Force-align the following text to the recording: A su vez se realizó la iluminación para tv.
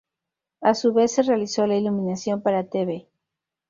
A 0.61 0.73
su 0.73 0.93
vez 0.93 1.11
se 1.11 1.21
realizó 1.21 1.67
la 1.67 1.77
iluminación 1.77 2.41
para 2.41 2.67
tv. 2.67 3.07